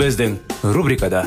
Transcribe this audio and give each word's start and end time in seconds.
Біздің 0.00 0.38
рубрикада 0.72 1.26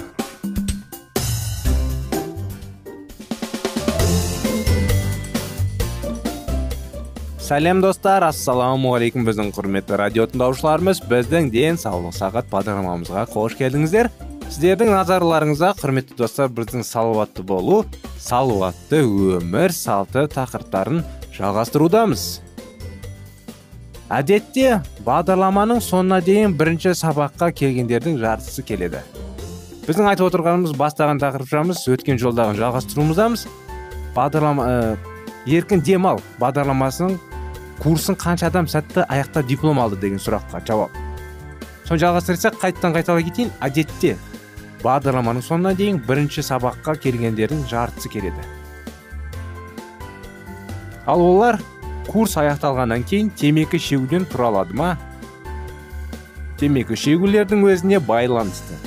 сәлем 7.37 7.83
достар 7.83 8.25
ассалаумағалейкум 8.31 9.27
біздің 9.27 9.51
құрметті 9.53 9.99
радио 10.01 10.25
тыңдаушыларымыз 10.31 11.03
біздің 11.11 11.51
денсаулық 11.53 12.15
сағат 12.17 12.49
бағдарламамызға 12.49 13.27
қош 13.35 13.59
келдіңіздер 13.59 14.09
сіздердің 14.47 14.89
назарларыңызға 14.95 15.75
құрметті 15.83 16.17
достар 16.23 16.49
біздің 16.57 16.87
салауатты 16.87 17.45
болу 17.45 17.83
салауатты 18.17 19.03
өмір 19.37 19.75
салты 19.77 20.25
тақырыптарын 20.33 21.03
жалғастырудамыз 21.37 22.25
әдетте 24.19 24.79
бағдарламаның 25.05 25.81
соңына 25.83 26.19
дейін 26.23 26.53
бірінші 26.57 26.93
сабаққа 26.97 27.51
келгендердің 27.57 28.19
жартысы 28.21 28.63
келеді. 28.65 29.01
Біздің 29.87 30.09
айтып 30.11 30.29
отырғанымыз 30.29 30.75
бастаған 30.79 31.19
тақырыпшамыз 31.23 31.81
өткен 31.91 32.19
жолдағын 32.21 32.59
жалғастыруымыздамыз. 32.59 33.47
Бағдарлама 34.15 34.67
ә, 34.67 34.75
еркін 35.49 35.81
демал 35.83 36.21
бағдарламасының 36.39 37.17
курсын 37.81 38.15
қанша 38.19 38.51
адам 38.51 38.69
сәтті 38.69 39.03
аяқтап 39.09 39.49
диплом 39.49 39.81
алды 39.83 39.99
деген 39.99 40.21
сұраққа 40.21 40.61
жауап. 40.67 40.95
Соны 41.83 41.99
жалғастырсақ 41.99 42.61
қайттан 42.61 42.95
қайталай 42.95 43.27
кетейін. 43.27 43.51
Әдетте 43.59 44.15
бағдарламаның 44.85 45.43
соңына 45.43 45.73
дейін 45.75 45.99
бірінші 46.07 46.45
сабаққа 46.47 46.95
келгендердің 47.03 47.65
жартысы 47.71 48.11
келеді. 48.13 48.45
Ал 51.05 51.19
олар 51.19 51.59
курс 52.07 52.35
аяқталғаннан 52.41 53.03
кейін 53.07 53.31
темекі 53.37 53.79
шегуден 53.79 54.25
тұра 54.29 54.49
алады 54.51 54.75
ма? 54.77 54.93
Темекі 56.59 56.97
шегулердің 56.99 57.63
өзіне 57.67 57.99
байланысты. 58.03 58.77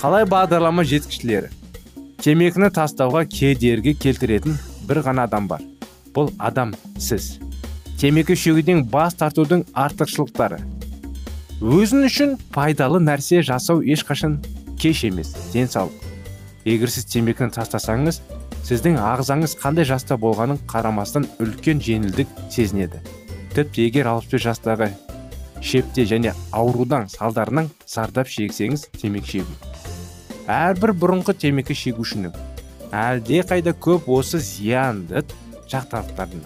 Қалай 0.00 0.26
бағдарлама 0.28 0.84
жеткішілері? 0.84 1.50
Темекіні 2.24 2.70
тастауға 2.72 3.24
кедергі 3.28 3.94
келтіретін 4.00 4.58
бір 4.88 5.02
ғана 5.06 5.26
адам 5.28 5.48
бар. 5.48 5.64
Бұл 6.14 6.30
адам 6.38 6.74
сіз. 7.00 7.38
Темекі 8.00 8.36
шегуден 8.36 8.84
бас 8.88 9.16
тартудың 9.20 9.64
артықшылықтары. 9.72 10.60
Өзің 11.60 12.06
үшін 12.08 12.36
пайдалы 12.52 13.00
нәрсе 13.00 13.42
жасау 13.42 13.80
ешқашан 13.80 14.38
кеш 14.80 15.04
емес 15.08 15.32
денсаулық. 15.52 16.00
Егер 16.64 16.92
сіз 16.92 17.04
темекіні 17.08 17.52
тастасаңыз 17.56 18.20
сіздің 18.64 18.96
ағзаңыз 18.96 19.58
қандай 19.60 19.84
жаста 19.88 20.16
болғанын 20.20 20.60
қарамастан 20.70 21.26
үлкен 21.42 21.82
жеңілдік 21.84 22.30
сезінеді. 22.50 23.02
Тіпті 23.54 23.84
егер 23.86 24.08
алпыс 24.08 24.32
бес 24.32 24.44
жастағы 24.46 24.88
шепте 25.60 26.06
және 26.08 26.32
аурудан 26.52 27.08
салдарынан 27.12 27.68
зардап 27.86 28.28
шексеңіз 28.32 28.88
темекі 28.96 29.38
шегу. 29.38 29.54
Әрбір 30.48 30.94
бұрынғы 30.96 31.36
темекі 31.44 31.76
шегушінің 31.76 32.34
әлде 32.94 33.42
қайда 33.48 33.74
көп 33.86 34.08
осы 34.16 34.40
зиянды 34.44 35.24
жақтарлықтардың 35.72 36.44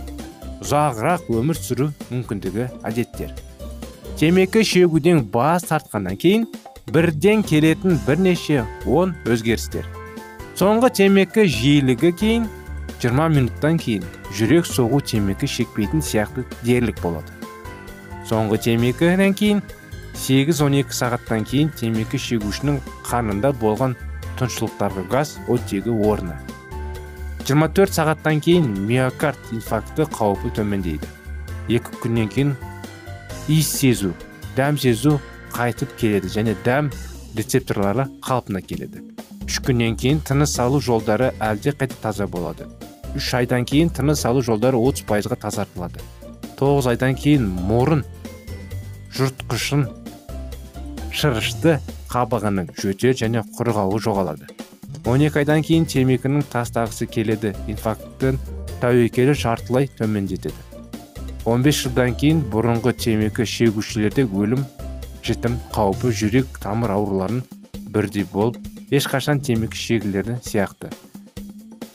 ұзағырақ 0.62 1.29
өмір 1.35 1.59
сүру 1.59 1.91
мүмкіндігі 2.11 2.69
әдеттер. 2.89 3.35
Темекі 4.19 4.65
шегуден 4.67 5.23
бас 5.35 5.69
тартқаннан 5.71 6.19
кейін 6.19 6.49
бірден 6.91 7.45
келетін 7.47 7.99
бірнеше 8.06 8.65
он 8.87 9.15
өзгерістер. 9.27 9.98
Соңғы 10.59 10.89
темекі 10.91 11.45
жиілігі 11.47 12.09
кейін 12.19 12.47
20 12.99 13.31
минуттан 13.31 13.77
кейін 13.79 14.07
жүрек 14.35 14.67
соғу 14.67 14.99
темекі 15.07 15.47
шекпейтін 15.47 16.01
сияқты 16.03 16.43
дерлік 16.67 16.99
болады. 16.99 17.31
Соңғы 18.27 18.59
темекіден 18.65 19.37
кейін 19.39 19.61
8-12 20.19 20.97
сағаттан 20.99 21.47
кейін 21.47 21.71
темекі 21.79 22.19
шегушінің 22.19 22.81
қанында 23.07 23.53
болған 23.61 23.95
тұншылықтарға 24.41 25.05
газ 25.13 25.37
оттегі 25.47 25.95
орны. 25.95 26.35
24 27.47 27.95
сағаттан 27.95 28.43
кейін 28.43 28.67
миокард 28.89 29.53
инфаркті 29.55 30.09
қаупі 30.17 30.51
төмендейді. 30.59 31.07
Екі 31.71 32.03
күннен 32.03 32.33
кейін 32.35 32.57
иіс 33.47 33.71
сезу 33.79 34.11
дәм 34.59 34.75
сезу 34.75 35.21
қайтып 35.55 35.95
келеді 36.03 36.35
және 36.35 36.59
дәм 36.67 36.91
рецепторлары 37.39 38.11
қалпына 38.27 38.65
келеді. 38.67 39.07
Үш 39.49 39.63
күннен 39.65 39.95
кейін 39.97 40.19
тыныс 40.29 40.59
алу 40.61 40.77
жолдары 40.85 41.31
әлде 41.41 41.73
қайта 41.73 41.97
таза 42.03 42.27
болады 42.29 42.67
үш 43.17 43.31
айдан 43.39 43.65
кейін 43.65 43.89
тыныс 43.97 44.27
алу 44.29 44.43
жолдары 44.45 44.77
30 44.77 45.07
пайызға 45.09 45.39
тазартылады 45.41 46.05
тоғыз 46.59 46.91
айдан 46.93 47.17
кейін 47.17 47.47
мұрын 47.71 48.03
жұртқышын 49.17 49.87
шырышты 51.17 51.79
қабығының 52.13 52.75
жөтел 52.77 53.17
және 53.23 53.47
құрғауы 53.57 54.03
жоғалады 54.05 54.53
12 55.09 55.41
айдан 55.41 55.65
кейін 55.65 55.89
темекінің 55.89 56.45
тастағысы 56.53 57.09
келеді 57.09 57.57
инфаркттың 57.73 58.37
тәуекелі 58.85 59.33
жартылай 59.47 59.89
төмендетеді 59.97 60.53
15 61.49 61.85
жылдан 61.87 62.19
кейін 62.21 62.45
бұрынғы 62.53 62.93
темекі 63.01 63.49
шегушілерде 63.49 64.29
өлім 64.29 64.69
жітім 65.25 65.57
қаупі 65.73 66.13
жүрек 66.13 66.61
тамыр 66.61 66.99
ауруларын 66.99 67.41
бірдей 67.89 68.29
болып 68.29 68.61
ешқашан 68.91 69.41
темекі 69.44 69.76
шегілері 69.76 70.38
сияқты. 70.41 70.88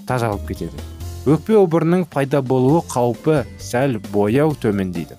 Тазалып 0.06 0.46
кетеді. 0.48 0.78
Өкпе 1.26 1.56
обырының 1.58 2.04
пайда 2.12 2.42
болуы 2.46 2.84
қаупі 2.86 3.44
сәл 3.58 3.98
бояу 4.14 4.54
төмендейді. 4.54 5.18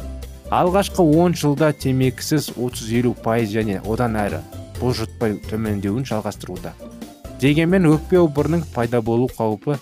Алғашқы 0.55 1.03
10 1.03 1.35
жылда 1.41 1.73
темекісіз 1.73 2.53
30-50 2.55 3.17
пайыз 3.25 3.51
және 3.57 3.81
одан 3.89 4.15
әрі 4.21 4.43
бұлжытпай 4.79 5.39
төмендеуін 5.49 6.07
жалғастыруда. 6.07 6.75
Дегенмен 7.41 7.89
өкпе 7.91 8.21
обырының 8.23 8.63
пайда 8.75 9.01
болу 9.03 9.27
қаупі 9.33 9.81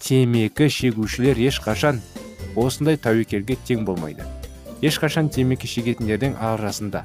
темекі 0.00 0.70
шегушілер 0.70 1.36
ешқашан 1.50 2.00
осындай 2.56 2.96
тәуекелге 2.96 3.58
тең 3.66 3.84
болмайды. 3.84 4.24
Ешқашан 4.80 5.28
темекі 5.28 5.68
шегетіндердің 5.68 6.38
арасында 6.40 7.04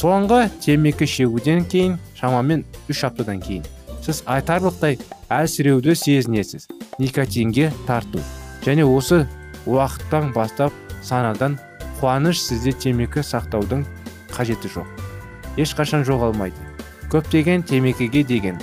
соңғы 0.00 0.46
темекі 0.64 1.04
шегуден 1.04 1.66
кейін 1.68 1.98
шамамен 2.16 2.62
үш 2.88 3.02
аптадан 3.04 3.40
кейін 3.44 3.66
сіз 4.00 4.22
айтарлықтай 4.24 4.96
әлсіреуді 5.28 5.92
сезінесіз 5.94 6.68
никотинге 6.98 7.68
тарту. 7.86 8.22
Және 8.64 8.86
осы 8.88 9.26
уақыттан 9.66 10.32
бастап 10.32 10.72
санадан 11.04 11.58
қуаныш 12.00 12.40
сізде 12.40 12.72
темекі 12.72 13.20
сақтаудың 13.20 13.84
қажеті 14.32 14.70
жоқ. 14.72 14.88
Ешқашан 15.60 16.06
жоғалмайды. 16.08 16.56
Көптеген 17.12 17.66
темекіге 17.68 18.24
деген 18.24 18.60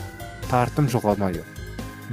тартым 0.50 0.90
жоғалмайды. 0.90 1.44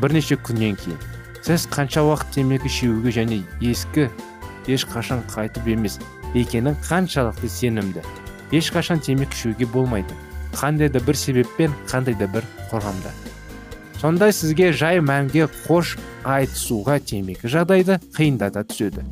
Бірнеше 0.01 0.37
күннен 0.37 0.77
кейін. 0.77 1.01
Сіз 1.41 1.65
қанша 1.73 2.05
уақыт 2.05 2.37
темекі 2.37 2.69
шегуге 2.69 3.15
және 3.15 3.41
ескі 3.61 4.11
ешқашан 4.69 5.25
қайтып 5.33 5.73
емес 5.77 5.99
екенін 6.35 6.77
қаншалықты 6.85 7.49
сенімді. 7.49 8.05
Ешқашан 8.53 9.01
темекі 9.01 9.37
шегуге 9.37 9.67
болмайды. 9.67 10.15
Қандай 10.55 10.89
да 10.89 11.01
бір 11.01 11.17
себеппен 11.17 11.73
қандай 11.89 12.17
да 12.19 12.29
бір 12.29 12.45
қоғамда. 12.71 13.11
Сондай 14.01 14.33
сізге 14.33 14.73
жай 14.73 15.01
мәнге 15.01 15.49
қош 15.65 15.97
айтысуға 16.29 16.99
темекі 17.01 17.49
жағдайды 17.49 17.99
қиындата 18.17 18.65
түседі. 18.69 19.05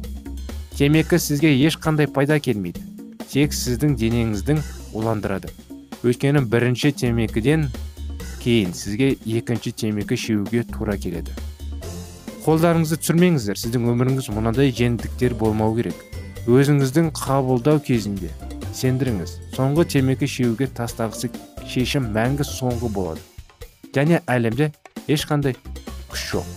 Темекі 0.77 1.19
сізге 1.19 1.53
ешқандай 1.67 2.07
пайда 2.07 2.39
келмейді. 2.41 2.83
Тек 3.33 3.55
сіздің 3.57 3.97
денеңіздің 3.97 4.61
уландырады. 4.93 5.49
Өйткені 6.05 6.45
бірінші 6.45 6.93
темекіден 6.93 7.71
кейін 8.43 8.75
сізге 8.75 9.17
екінші 9.25 9.73
темекі 9.73 10.17
шегуге 10.17 10.65
тура 10.69 10.99
келеді. 10.99 11.33
Қолдарыңызды 12.45 12.99
түсірмеңіздер. 13.01 13.57
Сіздің 13.57 13.87
өміріңіз 13.93 14.29
мынадай 14.35 14.75
жеңілдіктер 14.75 15.37
болмау 15.39 15.77
керек. 15.79 15.97
Өзіңіздің 16.51 17.13
қабылдау 17.15 17.79
кезінде 17.81 18.33
сендіріңіз. 18.77 19.35
Соңғы 19.57 19.87
темекі 19.95 20.29
шегуге 20.29 20.69
тастағысы 20.73 21.31
шешім 21.69 22.09
мәңгі 22.15 22.47
соңғы 22.49 22.91
болады. 22.93 23.21
Және 23.93 24.23
әлемде 24.27 24.71
ешқандай 25.09 25.57
күш 26.11 26.25
жоқ. 26.33 26.49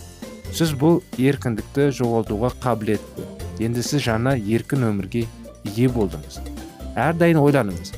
Сіз 0.56 0.72
бұл 0.80 1.02
еркіндікті 1.20 1.90
жоғалтуға 1.98 2.52
қабілетті. 2.62 3.26
Енді 3.60 3.84
сіз 3.84 4.06
жаңа 4.06 4.36
еркін 4.36 4.88
өмірге 4.88 5.26
ие 5.74 5.88
болдыңыз. 5.92 6.40
Әрдайым 6.96 7.42
ойланыңыз. 7.44 7.92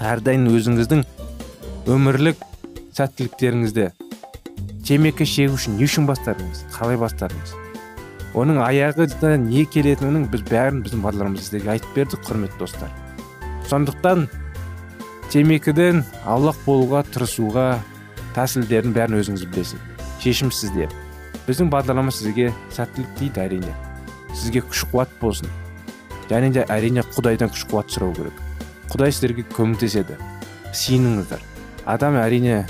Әрдайым 0.00 0.48
өзіңіздің 0.52 1.04
өмірлік 1.92 2.42
сәттіліктеріңізді 2.96 3.90
темекі 4.86 5.26
шегу 5.28 5.56
үшін 5.58 5.76
не 5.80 5.88
үшін 5.88 6.06
бастадыңыз 6.08 6.66
қалай 6.76 6.98
бастадыңыз? 7.00 7.56
Оның 8.36 8.60
аяғы 8.60 9.08
не 9.40 9.64
келетінін 9.64 10.28
біз 10.32 10.44
бәрін 10.50 10.82
біздің 10.84 11.02
бағдарламамызда 11.04 11.44
сіздерге 11.44 11.70
айтып 11.76 11.94
бердік 11.96 12.24
құрметті 12.28 12.58
достар. 12.60 13.05
Сондықтан 13.70 14.26
темекіден 15.32 16.04
аулақ 16.24 16.58
болуға 16.66 17.02
тырысуға 17.14 17.66
тәсілдерін 18.36 18.94
бәрін 18.96 19.20
өзіңіз 19.20 19.46
білесіз. 19.50 19.82
Шешім 20.22 20.52
сізде 20.54 20.88
біздің 21.46 21.70
бағдарлама 21.72 22.14
сізге 22.14 22.52
сәттілік 22.74 23.12
дейді 23.18 23.44
әрине. 23.44 23.74
Сізге 24.34 24.62
күш 24.66 24.84
қуат 24.92 25.12
болсын. 25.20 25.50
Және 26.30 26.52
де 26.54 26.64
әрине 26.72 27.06
құдайдан 27.14 27.52
күш 27.54 27.66
қуат 27.70 27.92
сұрау 27.94 28.14
керек. 28.16 28.40
Құдай 28.90 29.14
сіздерге 29.14 29.46
көмектеседі. 29.54 30.18
Сеніңіздер 30.74 31.42
адам 31.86 32.18
әрине 32.18 32.64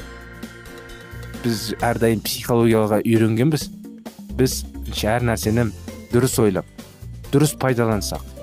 біз 1.41 1.73
әрдайым 1.85 2.21
психологияға 2.25 3.01
үйренгенбіз 3.01 3.69
біз 4.37 4.59
әр 5.09 5.25
нәрсені 5.25 5.71
дұрыс 6.13 6.37
ойлап 6.43 6.69
дұрыс 7.33 7.55
пайдалансақ 7.61 8.36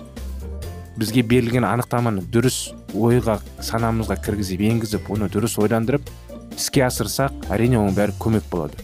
бізге 0.97 1.23
берілген 1.25 1.65
анықтаманы 1.65 2.23
дұрыс 2.33 2.73
ойға 2.93 3.39
санамызға 3.63 4.17
кіргізіп 4.23 4.61
енгізіп 4.69 5.09
оны 5.13 5.29
дұрыс 5.33 5.57
ойландырып 5.61 6.09
іске 6.57 6.83
асырсақ 6.85 7.49
әрине 7.53 7.79
оның 7.81 7.97
бәрі 7.97 8.15
көмек 8.21 8.45
болады. 8.51 8.77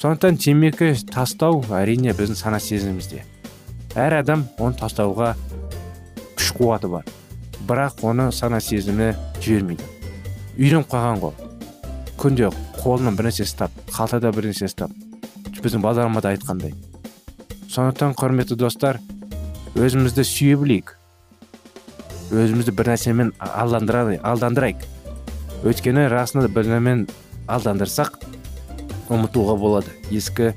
Сондықтан 0.00 0.38
темекі 0.40 0.94
тастау 1.12 1.60
әрине 1.70 2.14
біздің 2.16 2.38
сана 2.38 2.60
сезімімізде. 2.60 3.22
Әр 3.94 4.18
адам 4.22 4.46
оны 4.58 4.78
тастауға 4.80 5.34
күш 6.38 6.52
қуаты 6.56 6.88
бар. 6.90 7.06
Бірақ 7.68 8.02
оны 8.08 8.30
сана 8.32 8.60
сезімі 8.60 9.12
жібермейді. 9.40 9.84
Үйреніп 10.58 10.88
қалған 10.90 11.22
ғой. 11.22 11.36
Күнде 12.18 12.50
қолынан 12.80 13.16
бір 13.18 13.28
нәрсе 13.28 13.46
ұстап 13.46 13.76
қалтада 13.92 14.32
бір 14.34 14.50
нәрсе 14.50 14.66
ұстап 14.70 14.90
біздің 15.62 15.82
бағдарламада 15.84 16.32
айтқандай. 16.34 16.74
Сондықтан 17.70 18.16
құрметті 18.18 18.56
достар 18.58 18.98
өзімізді 19.78 20.24
сүйе 20.26 20.56
білейік. 20.58 20.96
Өзімізді 22.32 22.72
бір 22.76 22.92
нәрсемен 22.92 23.32
алдандырайық. 23.38 24.84
Өйткені 25.68 26.08
расында 26.10 26.48
бір 26.48 26.70
нәрсемен 26.70 27.06
алдандырсақ 27.52 28.16
ұмытуға 29.12 29.56
болады. 29.60 29.92
Ескі 30.10 30.52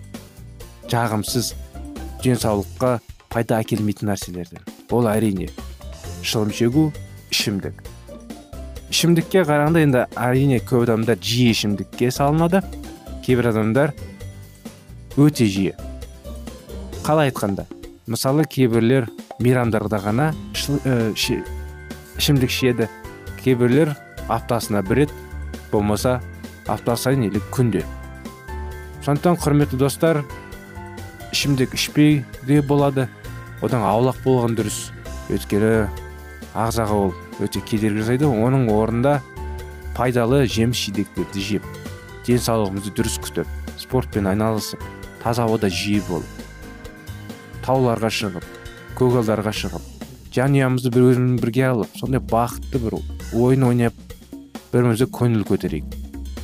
жағымсыз 0.92 1.54
денсаулыққа 2.24 3.00
пайда 3.34 3.60
әкелмейтін 3.60 4.10
нәрселерді 4.14 4.62
ол 4.96 5.10
әрине 5.12 5.50
шылым 6.24 6.54
шегу 6.56 6.88
ішімдік. 7.34 7.76
Ішімдікке 8.94 9.44
қарағанда 9.44 9.82
енді 9.84 10.06
әрине 10.16 10.62
көп 10.64 10.86
адамдар 10.86 11.20
жиі 11.20 11.52
ішімдікке 11.52 12.12
салынады. 12.16 12.62
Кейбір 13.26 13.50
адамдар 13.52 13.94
өте 15.18 15.50
жиі. 15.50 15.74
Қалай 17.04 17.34
айтқанда 17.34 17.68
мысалы 18.08 18.46
кейбірлер 18.46 19.10
мейрамдарда 19.42 20.00
ғана 20.06 20.32
ішімдік 22.18 22.50
ішеді 22.50 22.88
кейбірлер 23.44 23.96
аптасына 24.28 24.82
бір 24.86 25.04
рет 25.04 25.14
болмаса 25.72 26.22
апта 26.68 26.96
сайын 26.98 27.28
или 27.28 27.42
күнде 27.54 27.84
сондықтан 29.06 29.38
құрметті 29.42 29.78
достар 29.78 30.24
ішімдік 31.32 31.76
ішпей 31.78 32.24
де 32.48 32.62
болады 32.62 33.08
одан 33.62 33.86
аулақ 33.86 34.22
болған 34.26 34.58
дұрыс 34.58 34.90
өйткені 35.30 35.88
ағзаға 36.56 37.00
ол 37.06 37.14
өте 37.44 37.62
кедергі 37.62 38.02
жасайды 38.02 38.30
оның 38.30 38.70
орнында 38.74 39.20
пайдалы 39.98 40.46
жеміс 40.50 40.88
жидектерді 40.88 41.44
жеп 41.50 41.68
денсаулығымызды 42.28 42.96
дұрыс 42.98 43.20
күтіп 43.26 43.76
спортпен 43.82 44.32
айналысып 44.32 44.82
таза 45.24 45.46
ауада 45.46 45.70
жиі 45.70 46.02
болып 46.10 46.46
тауларға 47.66 48.14
шығып 48.14 48.48
көгалдарға 48.98 49.54
шығып 49.62 49.95
жанұямызды 50.36 50.92
бір 50.92 51.06
өзімізбен 51.12 51.38
бірге 51.40 51.64
алып 51.70 51.94
сондай 51.96 52.20
бақытты 52.20 52.82
бір 52.84 52.98
ойын 53.40 53.64
ойнап 53.70 53.96
бір 54.74 54.82
бірімізге 54.82 55.08
көңіл 55.16 55.46
көтерейік. 55.48 55.86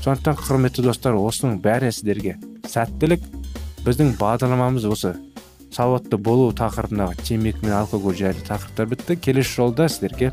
Сондықтан 0.02 0.38
құрметті 0.40 0.86
достар 0.86 1.18
осының 1.20 1.60
бәрі 1.64 1.92
сіздерге 1.92 2.38
сәттілік. 2.72 3.26
Біздің 3.84 4.14
бағдарламамыз 4.20 4.86
осы 4.88 5.16
сауатты 5.76 6.18
болу 6.18 6.52
тақырыбындағы 6.56 7.20
темекі 7.28 7.66
мен 7.66 7.76
алкоголь 7.82 8.16
жайлы 8.16 8.46
тақырыптар 8.48 8.90
бітті. 8.94 9.18
Келесі 9.18 9.58
жолда 9.58 9.90
сіздерге 9.90 10.32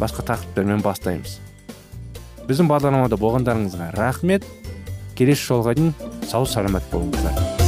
басқа 0.00 0.26
тақырыптармен 0.32 0.82
бастаймыз. 0.82 1.38
Біздің 2.50 2.72
бағдарламада 2.72 3.20
болғандарыңызға 3.20 3.92
рахмет. 3.94 4.48
Келесі 5.14 5.52
жолға 5.52 5.78
дейін 5.78 5.94
сау 6.26 6.46
саламат 6.46 6.86
болыңыздар. 6.92 7.67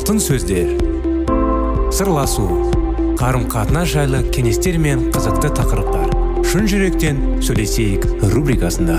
Алтын 0.00 0.16
сөздер. 0.16 0.70
Сырласу 1.92 2.46
қарым 3.20 3.42
қатынас 3.52 3.90
жайлы 3.92 4.22
кеңестер 4.32 4.78
мен 4.80 5.10
қызықты 5.12 5.50
тақырыптар. 5.58 6.14
Шын 6.48 6.64
жүректен 6.70 7.20
сөйлесейік 7.44 8.06
рубрикасында. 8.32 8.96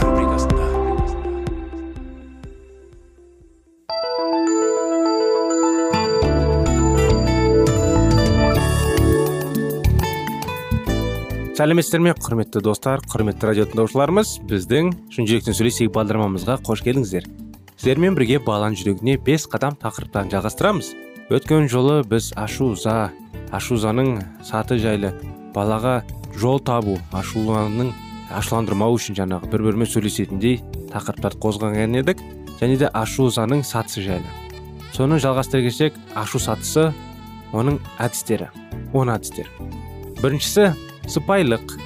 Сәлеметсіздер 11.57 12.05
ме 12.05 12.13
құрметті 12.13 12.61
достар 12.61 13.01
құрметті 13.09 13.49
радио 13.49 13.71
тыңдаушыларымыз 13.73 14.37
біздің 14.53 14.93
шын 15.09 15.33
жүректен 15.33 15.57
сөйлесейік 15.57 15.97
бағдарламамызға 15.97 16.61
қош 16.61 16.85
келдіңіздер. 16.85 17.25
Сіздермен 17.81 18.13
бірге 18.13 18.37
баланың 18.45 18.75
жүрегіне 18.77 19.15
бес 19.25 19.47
қадам 19.49 19.73
тақырыптан 19.81 20.27
жалғастырамыз. 20.29 20.91
Өткен 21.33 21.65
жолы 21.65 22.03
біз 22.05 22.27
ашу 22.37 22.75
ыза 22.75 23.09
ашу 23.49 23.79
ызаның 23.79 24.19
саты 24.45 24.77
жайлы 24.77 25.09
балаға 25.55 26.03
жол 26.37 26.61
табу 26.61 26.99
ашуланың 27.09 27.89
ашуландырмау 28.37 28.99
үшін 28.99 29.17
жаңағы 29.17 29.49
бір 29.49 29.65
бірімен 29.65 29.89
сөйлесетіндей 29.89 30.59
тақырыптарды 30.93 31.41
қозғаған 31.41 31.97
едік 32.03 32.21
және 32.59 32.77
де 32.83 32.91
ашу 32.93 33.31
ызаның 33.31 33.65
сатысы 33.65 34.05
жайлы. 34.05 34.29
Соны 34.93 35.17
жалғастыра 35.17 35.65
кетсек 35.65 35.97
ашу 36.13 36.37
сатысы 36.37 36.91
оның 37.49 37.81
әдістері 37.97 38.51
он 38.93 39.09
әдістер 39.09 39.49
біріншісі 40.21 40.69
сыпайылық 41.09 41.79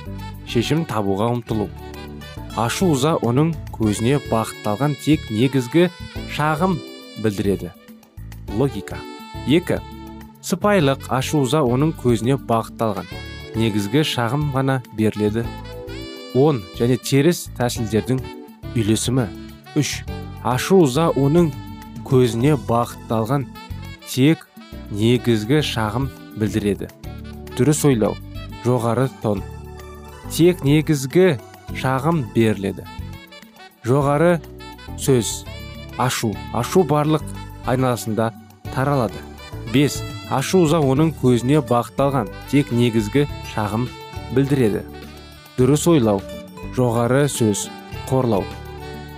шешім 0.44 0.84
табуға 0.92 1.32
ұмтылу. 1.38 1.70
Ашу 2.60 2.92
ыза 2.92 3.16
оның 3.24 3.56
көзіне 3.76 4.20
бағытталған 4.30 4.96
тек 5.04 5.28
негізгі 5.32 5.90
шағым 6.32 6.78
білдіреді. 7.24 7.72
Логика. 8.56 8.98
Екі. 9.48 9.82
Сыпайылық 10.46 11.10
ашу 11.12 11.44
ыза 11.44 11.64
оның 11.66 11.92
көзіне 12.00 12.38
бағытталған. 12.50 13.10
Негізгі 13.60 14.04
шағым 14.08 14.50
ғана 14.56 14.82
беріледі. 14.96 15.46
Он 16.36 16.62
және 16.80 16.98
теріс 17.02 17.46
тәсілдердің 17.60 18.22
үйлесімі. 18.76 19.28
Үш. 19.76 20.04
Ашу 20.44 20.84
ыза 20.86 21.10
оның 21.18 21.52
көзіне 22.08 22.56
бағытталған 22.70 23.48
тек 24.08 24.46
негізгі 24.92 25.64
шағым 25.66 26.12
білдіреді. 26.38 26.92
Дұрыс 27.56 27.86
ойлау. 27.88 28.16
Жоғары 28.66 29.10
тон. 29.24 29.44
Тек 30.32 30.64
негізгі 30.66 31.36
шағым 31.74 32.26
беріледі. 32.36 32.86
Жоғары 33.86 34.40
сөз 34.98 35.44
ашу 36.02 36.32
ашу 36.54 36.84
барлық 36.84 37.24
айналасында 37.70 38.32
таралады. 38.74 39.22
Бес 39.74 40.02
ашу 40.34 40.64
ыза 40.66 40.80
оның 40.82 41.14
көзіне 41.22 41.62
бағытталған 41.70 42.32
тек 42.52 42.72
негізгі 42.74 43.26
шағым 43.54 43.88
білдіреді. 44.36 44.84
Дұрыс 45.58 45.86
ойлау 45.92 46.22
жоғары 46.76 47.26
сөз 47.32 47.68
қорлау. 48.10 48.46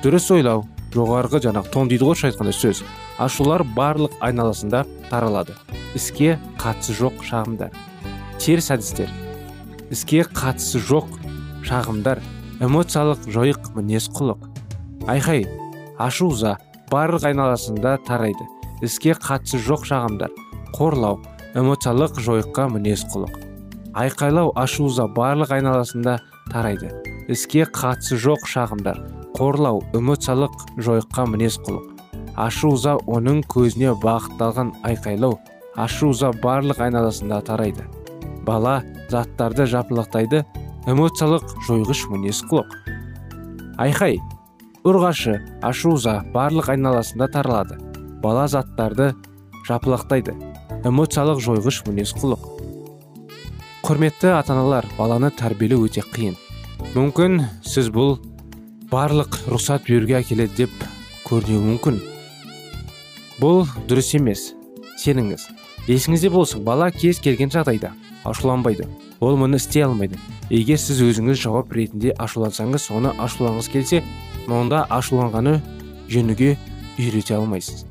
Дұрыс 0.04 0.28
ойлау 0.36 0.66
жоғарғы 0.94 1.42
жаңағы 1.48 1.72
тон 1.74 1.90
дейді 1.92 2.10
ғой 2.10 2.28
айтқанда 2.30 2.54
сөз. 2.56 2.84
Ашулар 3.18 3.64
барлық 3.64 4.20
айналасында 4.22 4.84
таралады. 5.10 5.56
Іске 5.96 6.38
қатысы 6.60 6.94
жоқ 6.98 7.24
шағымдар. 7.26 7.72
Теріс 8.38 8.70
әдістер. 8.76 9.10
Іске 9.90 10.22
қатысы 10.28 10.82
жоқ 10.84 11.10
шағымдар. 11.66 12.22
Эмоциялық 12.62 13.26
жойық 13.32 13.74
мінез 13.76 14.10
құлық. 14.14 14.57
Айқай 15.08 15.46
ашу 15.98 16.30
ыза 16.32 16.58
барлық 16.92 17.26
айналасында 17.32 17.98
тарайды. 18.08 18.46
Іске 18.84 19.16
қатысы 19.18 19.58
жоқ 19.64 19.88
шағымдар. 19.90 20.32
Қорлау 20.76 21.22
эмоциялық 21.58 22.20
жойыққа 22.22 22.68
мінез 22.76 23.06
құлық. 23.14 23.34
Айқайлау 23.98 24.52
ашу 24.56 24.86
ыза 24.92 25.08
барлық 25.08 25.56
айналасында 25.58 26.20
тарайды. 26.52 26.92
Іске 27.28 27.66
қатысы 27.66 28.20
жоқ 28.22 28.46
шағымдар. 28.52 29.02
Қорлау 29.38 29.82
эмоциялық 29.98 30.54
жойыққа 30.78 31.28
мінез 31.32 31.58
құлық. 31.66 31.94
Ашу 32.38 32.76
ыза 32.78 32.98
оның 33.10 33.42
көзіне 33.50 33.96
бағытталған 34.04 34.76
айқайлау 34.86 35.40
ашу 35.76 36.12
ыза 36.14 36.30
барлық 36.44 36.84
айналасында 36.86 37.42
тарайды. 37.48 37.88
Бала 38.46 38.84
заттарды 39.10 39.66
жапылақтайды 39.66 40.46
эмоциялық 40.86 41.58
жойғыш 41.68 42.06
мінез 42.14 42.44
құлық. 42.52 42.78
Айқай 43.82 44.20
ұрғашы 44.88 45.34
ашу 45.68 45.98
ыза 45.98 46.22
барлық 46.32 46.70
айналасында 46.72 47.28
таралады. 47.34 47.76
Бала 48.24 48.46
заттарды 48.48 49.10
жапылақтайды. 49.68 50.36
Эмоциялық 50.88 51.42
жойғыш 51.44 51.82
мінез 51.90 52.14
құлық. 52.16 52.46
Құрметті 53.84 54.32
ата 54.38 54.54
аналар 54.56 54.88
баланы 54.98 55.32
тәрбиелеу 55.36 55.84
өте 55.90 56.06
қиын. 56.06 56.38
Мүмкін 56.94 57.42
сіз 57.68 57.90
бұл 57.92 58.16
барлық 58.92 59.42
рұқсат 59.52 59.90
беруге 59.90 60.22
әкеледі 60.22 60.64
деп 60.64 60.88
көрінуі 61.28 61.66
мүмкін. 61.66 62.00
Бұл 63.42 63.66
дұрыс 63.90 64.14
емес 64.16 64.54
сеніңіз. 65.04 65.50
Есіңізде 65.92 66.32
болсын 66.32 66.64
бала 66.64 66.90
кез 66.96 67.20
келген 67.20 67.52
жағдайда 67.52 67.92
ашуланбайды. 68.24 68.88
Ол 69.20 69.36
мұны 69.40 69.60
істей 69.60 69.84
алмайды. 69.84 70.20
Егер 70.50 70.80
сіз 70.80 71.02
өзіңіз 71.04 71.40
жауап 71.42 71.74
ретінде 71.76 72.14
ашулансаңыз 72.22 72.90
оны 72.94 73.12
ашуланғыңыз 73.18 73.72
келсе 73.74 74.04
онда 74.48 74.86
ашуланғаны 74.90 75.60
жөнуге 76.12 76.56
үйрете 76.98 77.36
алмайсыз. 77.36 77.86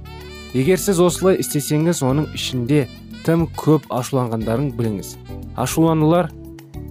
Егер 0.56 0.80
сіз 0.80 1.00
осылай 1.04 1.40
істесеңіз 1.42 2.02
оның 2.06 2.30
ішінде 2.36 2.86
тым 3.26 3.46
көп 3.58 3.88
ашуланғандарын 3.92 4.70
біліңіз. 4.78 5.16
Ашуланулар 5.56 6.30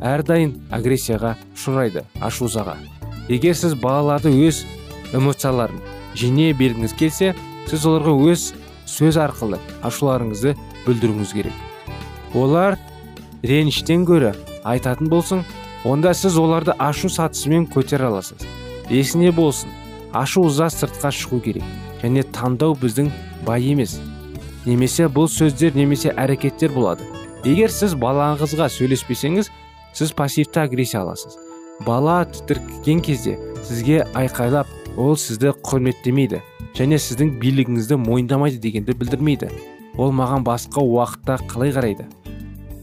әрдайым 0.05 0.55
агрессияға 0.73 1.35
ұшырайды 1.55 2.03
ашузаға 2.21 2.75
егер 3.29 3.55
сіз 3.57 3.73
балаларды 3.81 4.33
өз 4.45 4.63
эмоцияларын 5.15 5.79
жеңе 6.17 6.51
бергіңіз 6.59 6.93
келсе 6.99 7.33
сіз 7.69 7.85
оларға 7.89 8.13
өз 8.31 8.49
сөз 8.89 9.17
арқылы 9.21 9.59
ашуларыңызды 9.87 10.53
білдіруіңіз 10.85 11.33
керек. 11.33 11.55
Олар 12.35 12.77
реніштен 13.41 14.05
гөрі 14.05 14.35
айтатын 14.67 15.09
болсын 15.09 15.41
онда 15.85 16.13
сіз 16.13 16.37
оларды 16.37 16.75
ашу 16.77 17.09
сатысымен 17.09 17.65
көтере 17.71 18.11
аласыз. 18.11 18.45
Есіне 18.89 19.31
болсын 19.31 19.69
ашу 20.13 20.45
ыза 20.49 20.69
сыртқа 20.71 21.11
шығу 21.11 21.41
керек 21.45 21.63
және 22.01 22.23
таңдау 22.35 22.75
біздің 22.79 23.11
бай 23.47 23.71
емес. 23.71 23.97
Немесе 24.65 25.07
бұл 25.11 25.27
сөздер 25.29 25.75
немесе 25.75 26.13
әрекеттер 26.17 26.73
болады. 26.73 27.05
Егер 27.45 27.69
сіз 27.69 27.93
балаңызға 28.01 28.69
сөйлеспесеңіз 28.73 29.51
сіз 29.93 30.13
пассивті 30.17 30.63
агрессия 30.63 31.01
аласыз. 31.01 31.37
Бала 31.85 32.23
тітіркеген 32.25 33.01
кезде 33.01 33.37
сізге 33.67 34.05
айқайлап 34.13 34.67
ол 34.97 35.17
сізді 35.19 35.53
құрметтемейді 35.65 36.41
және 36.75 36.99
сіздің 36.99 37.35
билігіңізді 37.41 37.99
мойындамайды 38.01 38.61
дегенді 38.63 38.95
білдірмейді. 38.97 39.49
Ол 39.97 40.11
маған 40.11 40.43
басқа 40.43 40.83
уақытта 40.83 41.37
қалай 41.47 41.71
қарайды? 41.75 42.07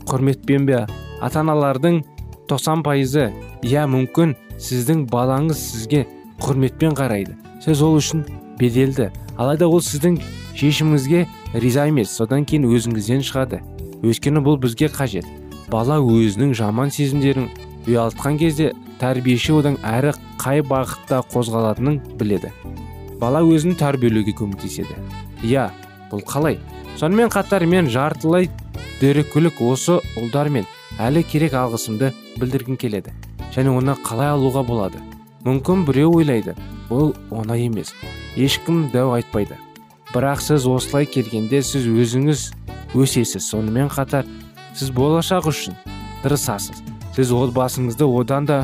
Құрметпен 0.09 0.67
бе? 0.69 0.87
Ата 1.21 1.41
аналардың 1.43 2.03
тоқсан 2.49 2.83
пайызы 2.85 3.31
иә 3.63 3.85
мүмкін 3.91 4.37
сіздің 4.63 5.07
балаңыз 5.11 5.59
сізге 5.73 6.05
құрметпен 6.43 6.95
қарайды. 6.99 7.35
Сіз 7.65 7.83
ол 7.83 7.99
үшін 7.99 8.25
беделді. 8.61 9.11
Алайда 9.37 9.69
ол 9.69 9.83
сіздің 9.83 10.21
шешіміңізге 10.59 11.27
риза 11.55 11.87
емес. 11.91 12.15
Содан 12.15 12.47
кейін 12.47 12.69
өзіңізден 12.71 13.25
шығады. 13.27 13.63
Өйткені 14.03 14.43
бұл 14.45 14.59
бізге 14.63 14.91
қажет. 14.93 15.27
Бала 15.71 15.99
өзінің 16.03 16.55
жаман 16.59 16.91
сезімдерін 16.95 17.49
ұялтқан 17.87 18.39
кезде 18.39 18.73
тәрбиеші 19.01 19.57
одан 19.59 19.79
әрі 19.83 20.13
қай 20.43 20.63
бағытта 20.67 21.23
қозғалатынын 21.33 22.01
біледі. 22.19 22.53
Бала 23.21 23.43
өзін 23.47 23.77
тәрбиелеуге 23.79 24.35
көмектеседі. 24.39 24.99
Иә 25.43 25.71
бұл 26.11 26.23
қалай? 26.27 26.59
Сонымен 26.99 27.31
қатар 27.33 27.65
мен 27.67 27.89
жартылай 27.91 28.51
дөрекілік 29.01 29.63
осы 29.65 29.99
ұлдармен 30.21 30.67
әлі 31.03 31.23
керек 31.27 31.57
алғысымды 31.57 32.13
білдіргім 32.39 32.77
келеді 32.81 33.13
және 33.55 33.73
оны 33.73 33.97
қалай 34.05 34.33
алуға 34.33 34.63
болады? 34.67 35.01
Мүмкін 35.45 35.85
біреу 35.89 36.13
ойлайды 36.21 36.55
бұл 36.89 37.13
оңай 37.35 37.67
емес 37.67 37.93
ешкім 38.37 38.89
дәу 38.93 39.13
айтпайды. 39.17 39.59
Бірақ 40.13 40.43
сіз 40.45 40.67
осылай 40.69 41.07
келгенде 41.09 41.63
сіз 41.65 41.89
өзіңіз 41.89 42.45
өсесіз. 42.95 43.43
Сонымен 43.49 43.91
қатар 43.93 44.29
сіз 44.77 44.93
болашақ 44.95 45.49
үшін 45.51 45.77
тырысасыз. 46.23 46.83
Сіз 47.17 47.33
отбасыңызды 47.37 48.07
одан 48.07 48.47
да 48.49 48.59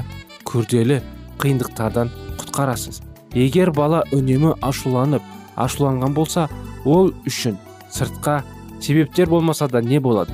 күрделі 0.49 1.01
қиындықтардан 1.41 2.13
құтқарасыз. 2.41 3.03
Егер 3.35 3.73
бала 3.73 4.05
үнемі 4.13 4.55
ашуланып 4.65 5.25
ашуланған 5.57 6.15
болса 6.17 6.49
ол 6.85 7.13
үшін 7.27 7.59
сыртқа 7.93 8.43
себептер 8.81 9.29
болмаса 9.29 9.69
да 9.69 9.83
не 9.83 9.99
болады? 10.01 10.33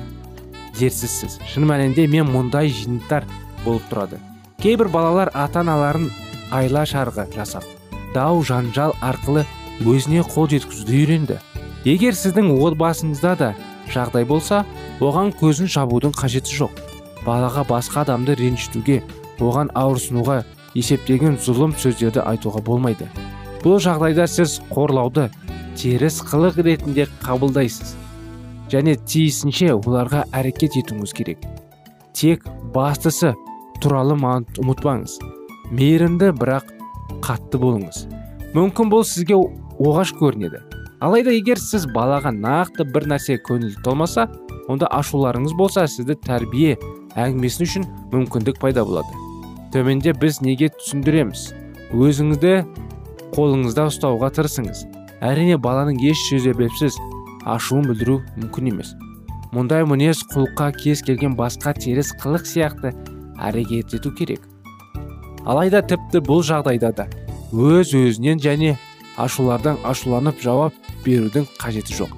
Дерсізсіз 0.79 1.39
шын 1.51 1.69
мәнінде 1.69 2.07
мен 2.11 2.29
мұндай 2.31 2.69
жиынтар 2.69 3.27
болып 3.65 3.87
тұрады. 3.91 4.19
Кейбір 4.61 4.89
балалар 4.93 5.31
ата 5.33 5.61
аналарын 5.61 6.11
айла 6.51 6.85
шарғы 6.89 7.27
жасап 7.35 7.65
дау 8.15 8.41
жанжал 8.47 8.95
арқылы 9.03 9.43
өзіне 9.83 10.23
қол 10.23 10.47
жеткізуді 10.49 10.99
үйренді. 11.01 11.39
Егер 11.85 12.15
сіздің 12.15 12.53
отбасыңызда 12.55 13.33
да 13.41 13.49
жағдай 13.91 14.25
болса 14.25 14.63
оған 15.03 15.33
көзін 15.35 15.67
жабудың 15.69 16.15
қажеті 16.15 16.55
жоқ. 16.55 16.79
Балаға 17.25 17.65
басқа 17.67 18.05
адамды 18.05 18.37
ренжітуге 18.39 19.01
оған 19.43 19.73
ауырсынуға 19.75 20.43
есептеген 20.79 21.35
зұлым 21.43 21.75
сөздерді 21.75 22.23
айтуға 22.23 22.63
болмайды. 22.63 23.09
Бұл 23.63 23.81
жағдайда 23.83 24.29
сіз 24.31 24.61
қорлауды 24.71 25.27
теріс 25.75 26.21
қылық 26.23 26.61
ретінде 26.63 27.09
қабылдайсыз. 27.25 27.95
Және 28.71 28.95
тиісінше 29.05 29.73
оларға 29.75 30.25
әрекет 30.35 30.77
етуіңіз 30.81 31.13
керек. 31.15 31.43
Тек 32.15 32.45
бастысы 32.73 33.33
туралы 33.81 34.15
ұмытпаңыз. 34.15 35.19
Мейірімді 35.71 36.31
бірақ 36.39 36.71
қатты 37.25 37.59
болыңыз. 37.61 38.05
Мүмкін 38.55 38.91
бұл 38.93 39.03
сізге 39.07 39.35
оғаш 39.35 40.13
көрінеді. 40.19 40.61
Алайда 41.03 41.33
егер 41.35 41.59
сіз 41.59 41.87
балаға 41.91 42.31
нақты 42.31 42.85
бір 42.87 43.09
нәрсе 43.11 43.37
көңіл 43.43 43.75
толмаса 43.83 44.29
онда 44.71 44.87
ашуларыңыз 44.95 45.55
болса 45.57 45.85
сізді 45.91 46.15
тәрбие 46.23 46.77
әңгімесі 47.19 47.65
үшін 47.67 47.87
мүмкіндік 48.13 48.61
пайда 48.61 48.85
болады. 48.87 49.11
Төменде 49.73 50.13
біз 50.15 50.39
неге 50.41 50.69
түсіндіреміз? 50.77 51.49
Өзіңізді 51.91 52.53
қолыңызда 53.35 53.89
ұстауға 53.91 54.31
тырысыңыз. 54.37 54.85
Әрине 55.25 55.59
баланың 55.61 55.99
еш 56.05 56.21
себепсіз 56.29 56.95
ашуын 57.45 57.85
білдіру 57.89 58.19
мүмкін 58.39 58.71
емес. 58.73 58.95
Мұндай 59.53 59.85
мінез 59.87 60.23
құлыққа 60.33 60.71
кез 60.81 61.03
келген 61.05 61.37
басқа 61.37 61.75
теріс 61.77 62.11
қылық 62.21 62.47
сияқты 62.49 62.91
әрекет 63.39 63.93
ету 63.95 64.11
керек. 64.17 64.41
Алайда 65.45 65.83
тіпті 65.85 66.23
бұл 66.25 66.41
жағдайда 66.43 66.91
да 66.97 67.05
өз 67.53 67.93
өзінен 67.95 68.41
және 68.41 68.75
ашулардан 69.21 69.77
ашуланып 69.85 70.41
жауап 70.41 70.73
берудің 71.05 71.45
қажеті 71.61 71.95
жоқ. 72.01 72.11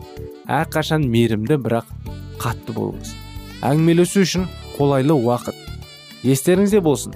Әрқашан 0.48 1.06
мейірімді 1.12 1.60
бірақ 1.60 1.92
қатты 2.40 2.74
болыңыз. 2.74 3.12
Әңгімелесу 3.68 4.24
үшін 4.24 4.48
қолайлы 4.78 5.18
уақыт. 5.18 5.58
Естеріңізде 6.24 6.82
болсын 6.82 7.14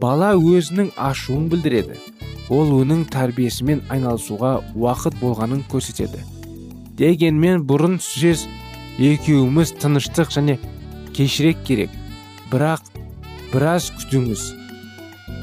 бала 0.00 0.32
өзінің 0.34 0.94
ашуын 0.96 1.48
білдіреді. 1.52 1.98
Ол 2.50 2.72
оның 2.80 3.04
тәрбиесімен 3.12 3.84
айналысуға 3.92 4.56
уақыт 4.74 5.20
болғанын 5.20 5.62
көрсетеді. 5.70 6.24
Дегенмен 7.00 7.62
бұрын 7.64 7.96
сөз 8.04 8.44
екеуміз 9.00 9.72
тыныштық 9.80 10.32
және 10.34 10.58
кешірек 11.16 11.62
керек. 11.64 11.90
Бірақ 12.52 12.84
біраз 13.54 13.88
күтіңіз. 13.96 14.42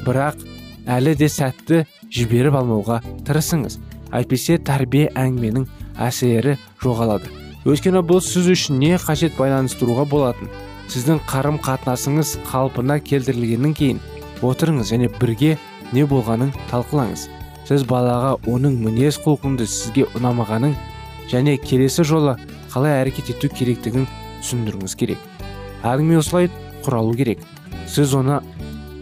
Бірақ 0.06 0.44
әлі 0.86 1.16
де 1.18 1.28
сәтті 1.32 1.82
жіберіп 2.14 2.60
алмауға 2.60 3.00
тырысыңыз. 3.26 3.80
Әйтпесе 4.14 4.60
тәрбие 4.62 5.08
әңгіменің 5.18 5.66
әсері 6.00 6.54
жоғалады. 6.80 7.32
Өйткені 7.68 8.04
бұл 8.06 8.22
сіз 8.24 8.46
үшін 8.54 8.78
не 8.80 8.94
қажет 9.02 9.34
байланыстыруға 9.36 10.06
болатын? 10.08 10.52
Сіздің 10.88 11.18
қарым 11.28 11.58
қатынасыңыз 11.60 12.36
қалпына 12.48 13.00
келтірілгеннен 13.04 13.74
кейін 13.76 13.98
отырыңыз 14.46 14.94
және 14.94 15.10
бірге 15.18 15.58
не 15.92 16.06
болғанын 16.08 16.54
талқылаңыз. 16.70 17.26
Сіз 17.68 17.84
балаға 17.90 18.38
оның 18.48 18.78
мінез 18.86 19.18
құлқынды 19.26 19.66
сізге 19.68 20.06
ұнамағанын 20.16 20.78
және 21.30 21.56
келесі 21.60 22.04
жолы 22.04 22.36
қалай 22.72 23.00
әрекет 23.02 23.30
ету 23.34 23.50
керектігін 23.52 24.06
түсіндіруіңіз 24.42 24.94
керек. 24.98 25.18
Әңгіме 25.86 26.18
осылай 26.20 26.50
құралу 26.84 27.16
керек. 27.18 27.42
Сіз 27.88 28.14
оны 28.18 28.40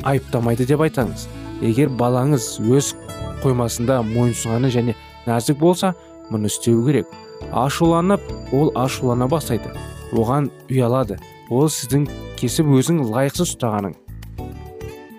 айыптамайды 0.06 0.66
деп 0.68 0.84
айтаңыз. 0.86 1.26
Егер 1.62 1.90
балаңыз 1.90 2.56
өз 2.62 2.94
қоймасында 3.42 4.00
мойынсұнғаны 4.06 4.72
және 4.72 4.96
нәзік 5.26 5.60
болса 5.60 5.94
мұны 6.30 6.50
істеу 6.52 6.84
керек. 6.86 7.10
Ашуланып 7.52 8.22
ол 8.52 8.72
ашулана 8.74 9.28
бастайды. 9.28 9.72
Оған 10.12 10.50
ұялады. 10.70 11.20
Ол 11.50 11.70
сіздің 11.70 12.08
кесіп 12.40 12.72
өзің 12.78 13.04
лайықсыз 13.10 13.54
ұстағаның 13.54 13.94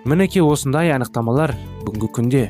мінекей 0.08 0.40
осындай 0.40 0.88
анықтамалар 0.94 1.52
бүгінгі 1.84 2.08
күнде. 2.16 2.42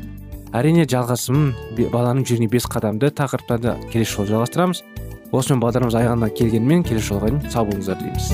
Әрине 0.56 0.87
жалғасымын 0.88 1.52
баланың 1.92 2.24
жүрегіне 2.28 2.48
бес 2.52 2.66
қадамды 2.70 3.11
тақырыптарды 3.12 3.74
келесі 3.92 4.16
жолы 4.16 4.32
жалғастырамыз. 4.32 4.82
Осымен 5.28 5.61
бағдарламамыз 5.61 5.98
аяғына 6.00 6.30
келгенмен 6.32 6.84
келесі 6.88 7.12
жолға 7.12 7.28
дейін 7.28 7.50
сау 7.52 7.68
болыңыздар 7.68 8.00
дейміз. 8.00 8.32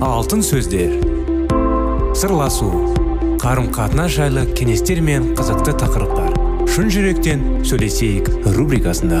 Алтын 0.00 0.40
сөздер. 0.42 0.96
Сырласу. 2.16 2.70
Қарым 3.42 3.68
қатынас 3.74 4.16
жайлы 4.16 4.46
кеңестер 4.56 5.02
мен 5.04 5.34
қызықты 5.36 5.76
тақырыптар. 5.76 6.32
Шын 6.72 6.88
жүректен 6.90 7.44
сөйлесейік 7.68 8.32
рубрикасында. 8.56 9.20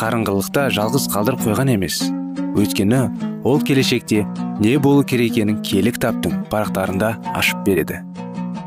қарыңғылықта 0.00 0.70
жалғыз 0.72 1.10
қалдырып 1.12 1.42
қойған 1.44 1.74
емес. 1.74 2.00
Өйткені 2.56 3.00
ол 3.44 3.60
келешекте 3.60 4.22
не 4.60 4.78
болу 4.80 5.04
керек 5.04 5.36
екенін 5.36 5.60
таптың 5.60 6.46
парақтарында 6.48 7.10
ашып 7.36 7.60
береді. 7.66 8.00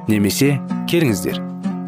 Немесе 0.07 0.59
келіңіздер 0.85 1.39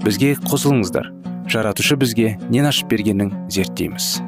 бізге 0.01 0.33
қосылыңыздар. 0.49 1.11
Жаратушы 1.45 1.95
бізге 1.95 2.39
нен 2.49 2.65
ашып 2.65 2.89
бергенін 2.89 3.33
зерттейміз. 3.49 4.21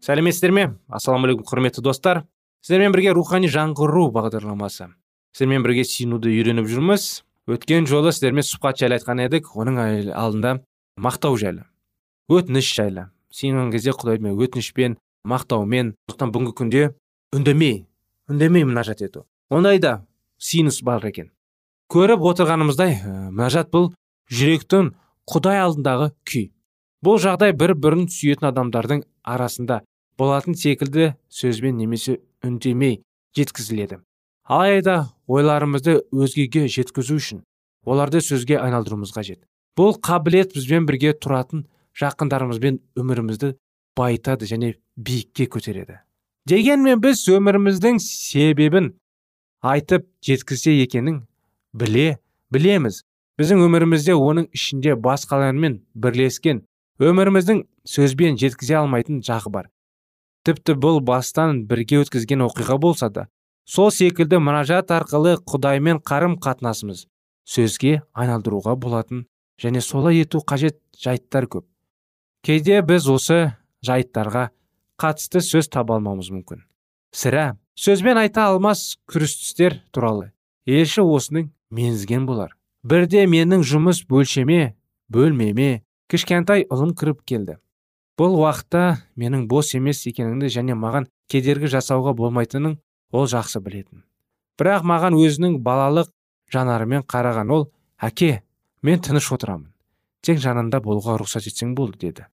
Сәлеметсіздер 0.00 0.52
ме? 0.54 0.64
Ассалаумағалейкум 0.88 1.44
құрметті 1.44 1.82
достар. 1.84 2.22
Сіздермен 2.64 2.94
бірге 2.94 3.12
рухани 3.12 3.50
жаңғыру 3.52 4.08
бағдарламасы. 4.14 4.88
Сіздермен 5.34 5.66
бірге 5.66 5.84
сүйінуді 5.84 6.32
үйреніп 6.32 6.70
жүрміз. 6.70 7.08
Өткен 7.50 7.88
жолы 7.90 8.14
сіздермен 8.14 8.46
сұхбат 8.46 8.80
жайлы 8.80 9.00
айтқан 9.00 9.24
едік. 9.26 9.52
Оның 9.58 10.12
алдында 10.14 10.60
мақтау 10.96 11.36
жайлы 11.36 11.66
өтініш 12.28 12.72
жайлы. 12.74 13.10
Сенген 13.30 13.70
кезде 13.70 13.92
құдаймен 13.94 14.34
өтінішпен 14.40 14.96
мақтаумен 15.26 15.94
сондықтан 15.94 16.32
бүгінгі 16.34 16.54
күнде 16.58 16.82
үндемей 17.36 17.86
үндемей 18.30 18.64
мінәжат 18.66 19.02
ету. 19.06 19.26
Ондай 19.50 19.78
да 19.78 20.06
синус 20.38 20.80
бар 20.82 21.04
екен. 21.06 21.30
Көріп 21.92 22.24
отырғанымыздай 22.26 22.96
ә, 22.98 23.30
мінәжат 23.30 23.70
бұл 23.70 23.92
жүректің 24.32 24.94
құдай 25.30 25.60
алдындағы 25.62 26.10
күй. 26.26 26.50
Бұл 27.04 27.20
жағдай 27.22 27.54
бір 27.54 27.76
бірін 27.78 28.08
сүйетін 28.10 28.50
адамдардың 28.50 29.04
арасында 29.22 29.82
болатын 30.18 30.56
секілді 30.58 31.12
сөзбен 31.28 31.76
немесе 31.78 32.18
үндемей 32.42 33.02
жеткізіледі. 33.36 34.00
Алайда 34.46 35.12
ойларымызды 35.26 36.00
өзгеге 36.10 36.66
жеткізу 36.66 37.20
үшін 37.20 37.44
оларды 37.84 38.22
сөзге 38.22 38.58
айналдыруымыз 38.58 39.12
қажет. 39.14 39.44
Бұл 39.76 39.96
қабілет 40.00 40.54
бізбен 40.56 40.86
бірге 40.88 41.12
тұратын 41.12 41.66
жақындарымызбен 42.00 42.80
өмірімізді 42.96 43.54
байытады 43.96 44.48
және 44.48 44.74
биікке 44.96 45.46
көтереді. 45.52 46.00
Дегенмен 46.48 47.00
біз 47.02 47.24
өміріміздің 47.32 48.00
себебін 48.00 48.94
айтып 49.60 50.06
жеткізсе 50.24 50.76
екенін 50.82 51.24
біле 51.74 52.18
білеміз. 52.54 53.02
Біздің 53.36 53.66
өмірімізде 53.66 54.14
оның 54.16 54.46
ішінде 54.56 54.94
басқалармен 54.96 55.82
бірлескен 55.92 56.62
өміріміздің 57.02 57.66
сөзбен 57.84 58.38
жеткізе 58.40 58.78
алмайтын 58.80 59.20
жағы 59.26 59.52
бар. 59.52 59.66
Тіпті 60.46 60.78
бұл 60.80 61.02
бастан 61.04 61.66
бірге 61.68 62.00
өткізген 62.04 62.46
оқиға 62.46 62.78
болса 62.80 63.10
да 63.12 63.26
сол 63.68 63.90
секілді 63.90 64.38
мұнажат 64.40 64.92
арқылы 64.94 65.36
құдаймен 65.42 66.00
қарым 66.06 66.38
қатынасымыз 66.40 67.04
сөзге 67.50 67.98
айналдыруға 68.14 68.76
болатын 68.78 69.26
және 69.62 69.80
солай 69.80 70.20
ету 70.22 70.40
қажет 70.40 70.78
жайттар 70.98 71.46
көп. 71.46 71.64
Кейде 72.42 72.80
біз 72.82 73.08
осы 73.10 73.56
жайттарға 73.84 74.50
қатысты 75.00 75.42
сөз 75.44 75.68
таба 75.72 75.96
алмауымыз 75.96 76.30
мүмкін. 76.32 76.62
Сірә 77.12 77.56
сөзбен 77.78 78.18
айта 78.20 78.48
алмас 78.50 78.96
күрістістер 79.10 79.80
туралы. 79.92 80.32
Елші 80.66 81.02
осының 81.04 81.50
мензген 81.70 82.26
болар. 82.26 82.56
Бірде 82.84 83.26
менің 83.26 83.64
жұмыс 83.66 84.04
бөлшеме 84.08 84.76
бөлмеме 85.08 85.82
кішкентай 86.10 86.66
ұлым 86.70 86.94
кіріп 86.96 87.22
келді. 87.26 87.58
Бұл 88.16 88.38
уақытта 88.40 89.02
менің 89.18 89.46
бос 89.50 89.74
емес 89.76 90.06
екенімді 90.08 90.48
және 90.52 90.76
маған 90.78 91.08
кедергі 91.28 91.68
жасауға 91.74 92.14
болмайтынын 92.16 92.78
ол 93.12 93.26
жақсы 93.28 93.60
білетін. 93.60 94.04
Бірақ 94.56 94.86
маған 94.88 95.18
өзінің 95.18 95.58
балалық 95.66 96.08
жанарымен 96.52 97.04
қараған 97.04 97.52
ол 97.52 97.66
әке 98.00 98.45
мен 98.82 99.00
тыныш 99.00 99.30
отырамын. 99.32 99.72
Тек 100.22 100.40
жанында 100.42 100.80
болуға 100.82 101.16
рұқсат 101.20 101.46
етсең 101.48 101.74
болды 101.78 102.00
деді. 102.02 102.26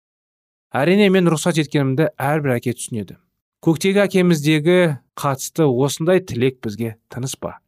Әрине 0.74 1.10
мен 1.14 1.30
рұқсат 1.30 1.60
еткенімді 1.62 2.10
әрбір 2.18 2.56
әке 2.58 2.74
түсінеді. 2.74 3.20
Көктегі 3.64 4.02
әкеміздегі 4.04 4.80
қатысты 5.16 5.68
осындай 5.70 6.20
тілек 6.20 6.58
бізге 6.66 6.96
тыныс 7.14 7.38
па? 7.40 7.60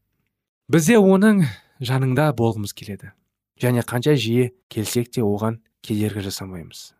Бізде 0.67 0.97
оның 0.97 1.45
жаныңда 1.79 2.31
болғымыз 2.35 2.73
келеді. 2.73 3.13
Және 3.61 3.85
қанша 3.87 4.17
жиі 4.19 4.49
келсек 4.67 5.13
те 5.13 5.21
оған 5.23 5.61
кедергі 5.85 6.25
жасамаймыз. 6.25 6.95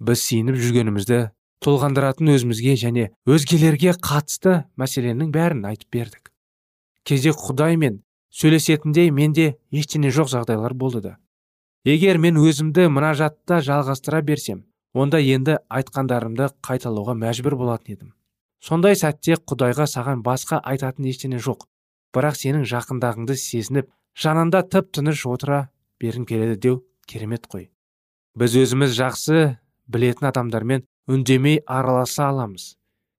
Біз 0.00 0.22
сиініп 0.22 0.56
жүргенімізді 0.62 1.20
толғандыратын 1.64 2.30
өзімізге 2.36 2.78
және 2.80 3.10
өзгелерге 3.28 3.96
қатысты 3.98 4.62
мәселенің 4.80 5.34
бәрін 5.34 5.66
айтып 5.68 5.92
бердік. 5.92 6.32
Кезде 7.04 7.34
құдай 7.34 7.76
мен 7.76 8.00
сөйлесетіндей 8.36 9.10
менде 9.10 9.56
ештеңе 9.72 10.10
жоқ 10.12 10.28
жағдайлар 10.32 10.74
болды 10.74 11.00
да. 11.00 11.16
Егер 11.84 12.18
мен 12.18 12.36
өзімді 12.36 12.88
мұнажатта 12.92 13.62
жалғастыра 13.64 14.20
берсем 14.22 14.64
онда 14.92 15.20
енді 15.20 15.58
айтқандарымды 15.72 16.50
қайталауға 16.64 17.14
мәжбүр 17.20 17.56
болатын 17.56 17.94
едім. 17.94 18.12
Сондай 18.60 18.96
сәтте 18.96 19.36
құдайға 19.38 19.86
саған 19.88 20.24
басқа 20.26 20.60
айтатын 20.64 21.08
ештеңе 21.12 21.40
жоқ 21.40 21.64
бірақ 22.16 22.36
сенің 22.40 22.64
жақындағыңды 22.68 23.36
сезініп 23.40 23.88
жанында 24.16 24.62
тып 24.72 24.92
тыныш 24.96 25.24
отыра 25.28 25.68
бергім 26.00 26.24
келеді 26.28 26.56
деу 26.60 26.82
керемет 27.06 27.46
қой. 27.46 27.70
Біз 28.36 28.56
өзіміз 28.56 28.96
жақсы 28.96 29.56
білетін 29.88 30.28
адамдармен 30.32 30.84
үндемей 31.08 31.60
араласа 31.66 32.28
аламыз. 32.30 32.74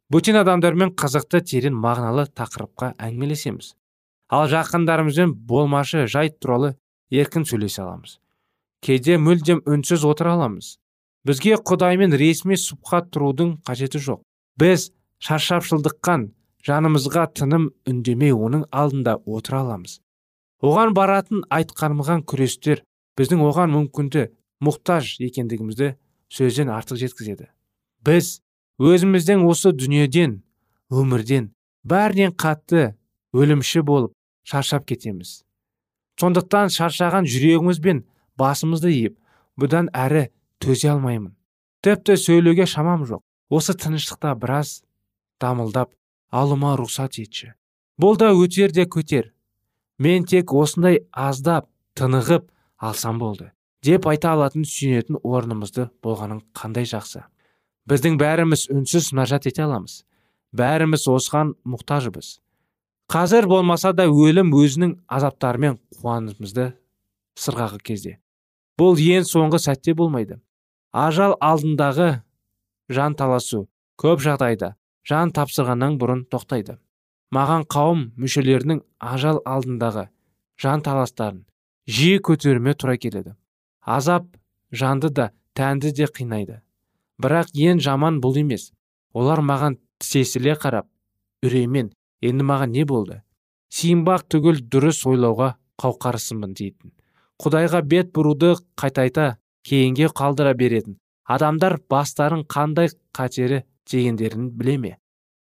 Бөтен 0.10 0.38
адамдармен 0.42 0.94
қызықты 0.98 1.42
терең 1.46 1.78
мағыналы 1.78 2.28
тақырыпқа 2.34 2.94
әңгімелесеміз. 2.98 3.74
Ал 4.30 4.48
жақындарымызбен 4.52 5.34
болмашы 5.48 6.08
жайт 6.08 6.40
туралы 6.40 6.76
еркін 7.10 7.46
сөйлесе 7.48 7.84
аламыз. 7.84 8.20
Кейде 8.84 9.18
мүлдем 9.18 9.62
үнсіз 9.66 10.04
отыра 10.06 10.36
аламыз. 10.36 10.78
Бізге 11.28 11.58
құдаймен 11.60 12.14
ресми 12.16 12.58
сұхбат 12.60 13.10
тұрудың 13.12 13.58
қажеті 13.68 14.00
жоқ. 14.04 14.22
Біз 14.60 14.92
шаршапшылдыққан 15.24 16.30
жанымызға 16.68 17.26
тыным 17.40 17.70
үндемей 17.88 18.34
оның 18.36 18.68
алдында 18.72 19.18
отыра 19.26 19.64
аламыз. 19.64 20.00
Оған 20.62 20.94
баратын 20.98 21.44
айтқанымған 21.54 22.24
күрестер 22.28 22.84
біздің 23.18 23.44
оған 23.46 23.74
мүмкінді 23.76 24.28
мұқтаж 24.64 25.18
екендігімізді 25.24 25.94
сөзден 26.34 26.72
артық 26.74 27.02
жеткізеді. 27.04 27.48
Біз 28.04 28.40
өзіміздің 28.82 29.46
осы 29.48 29.72
дүниеден 29.74 30.42
өмірден 30.92 31.52
бәрінен 31.88 32.34
қатты 32.34 32.96
өлімші 33.38 33.84
болып 33.86 34.17
шаршап 34.48 34.88
кетеміз. 34.88 35.44
Сондықтан 36.18 36.72
шаршаған 36.74 37.28
жүрегіміз 37.30 37.82
бен 37.84 38.04
басымызды 38.40 38.94
иіп 38.96 39.18
бұдан 39.60 39.92
әрі 39.94 40.30
төзе 40.64 40.94
алмаймын. 40.96 41.36
Тіпті 41.84 42.16
сөйлеуге 42.18 42.66
шамам 42.66 43.04
жоқ. 43.06 43.22
Осы 43.50 43.76
тыныштықта 43.78 44.34
біраз 44.40 44.82
дамылдап 45.42 45.94
алуыма 46.32 46.76
рұқсат 46.80 47.20
етші. 47.22 47.54
Бұл 48.00 48.18
да 48.18 48.32
өтер 48.34 48.74
де 48.74 48.88
көтер. 48.88 49.32
Мен 50.00 50.26
тек 50.26 50.54
осындай 50.54 51.04
аздап 51.12 51.70
тынығып 51.98 52.50
алсам 52.78 53.20
болды 53.20 53.52
деп 53.88 54.08
айта 54.10 54.34
алатын 54.36 54.66
сүйенетін 54.68 55.20
орнымызды 55.24 55.88
болғаның 56.04 56.42
қандай 56.58 56.88
жақсы. 56.90 57.24
Біздің 57.88 58.18
бәріміз 58.20 58.68
үнсіз 58.74 59.12
мұнажат 59.14 59.48
ете 59.48 59.64
аламыз. 59.64 60.02
Бәріміз 60.58 61.06
осыған 61.12 61.54
мұқтажбыз. 61.64 62.38
Қазір 63.08 63.46
болмаса 63.48 63.94
да 63.96 64.04
өлім 64.12 64.50
өзінің 64.52 64.98
азаптарымен 65.08 65.78
қуанымызды 65.96 66.74
сырғағы 67.40 67.80
кезде. 67.90 68.18
Бұл 68.78 69.00
ең 69.00 69.24
соңғы 69.24 69.62
сәтте 69.64 69.94
болмайды. 69.96 70.42
Ажал 70.92 71.38
алдындағы 71.40 72.10
жан 72.92 73.16
таласу 73.16 73.68
көп 74.02 74.20
жағдайда 74.26 74.74
жан 75.08 75.32
тапсырғаннан 75.32 75.96
бұрын 76.02 76.26
тоқтайды. 76.28 76.78
Маған 77.32 77.64
қауым 77.72 78.04
мүшелерінің 78.20 78.84
ажал 79.00 79.40
алдындағы 79.46 80.08
жан 80.60 80.84
таластарын 80.84 81.46
жиі 81.88 82.20
көтеруіме 82.20 82.76
тура 82.76 82.98
келеді. 82.98 83.36
Азап 83.82 84.28
жанды 84.72 85.10
да 85.10 85.32
тәнді 85.56 85.94
де 85.96 86.12
қинайды. 86.12 86.60
Бірақ 87.24 87.56
ең 87.56 87.80
жаман 87.80 88.20
бұл 88.20 88.40
емес. 88.44 88.74
Олар 89.14 89.40
маған 89.40 89.80
тісесіле 90.00 90.58
қарап 90.60 90.88
үреймен 91.44 91.94
енді 92.22 92.46
маған 92.50 92.74
не 92.74 92.86
болды? 92.86 93.22
Сиынбақ 93.74 94.28
түгіл 94.32 94.62
дұрыс 94.72 95.04
ойлауға 95.10 95.56
қауқарсызбын 95.82 96.54
дейтін. 96.58 96.94
Құдайға 97.42 97.82
бет 97.86 98.14
бұруды 98.16 98.56
қайтайта 98.80 99.36
кейінге 99.68 100.10
қалдыра 100.16 100.54
беретін. 100.58 100.98
Адамдар 101.26 101.78
бастарын 101.90 102.46
қандай 102.48 102.90
қатері 103.14 103.64
тигендерін 103.86 104.50
біле 104.58 104.78
ме? 104.78 104.94